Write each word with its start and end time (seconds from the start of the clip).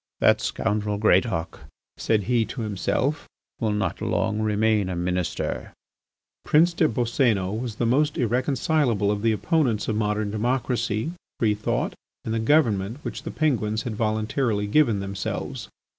"That 0.19 0.41
scoundrel 0.41 0.97
Greatauk," 0.97 1.59
said 1.95 2.23
he 2.23 2.43
to 2.45 2.61
himself, 2.61 3.27
"will, 3.59 3.69
not 3.71 4.01
remain 4.01 4.87
long 4.87 4.89
a 4.91 4.95
Minister." 4.99 5.73
Prince 6.43 6.73
des 6.73 6.87
Boscénos 6.87 7.61
was 7.61 7.75
the 7.75 7.85
most 7.85 8.17
irreconcilable 8.17 9.11
of 9.11 9.21
the 9.21 9.31
opponents 9.31 9.87
of 9.87 9.95
modern 9.95 10.31
democracy, 10.31 11.11
free 11.39 11.53
thought, 11.53 11.93
and 12.25 12.33
the 12.33 12.39
government 12.39 12.97
which 13.03 13.21
the 13.21 13.29
Penguins 13.29 13.83
had 13.83 13.95
voluntarily 13.95 14.65
given 14.65 15.01
themselves. 15.01 15.69